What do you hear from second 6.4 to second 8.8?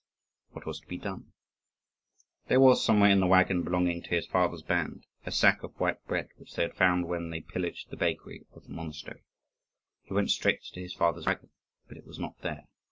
they had found when they pillaged the bakery of the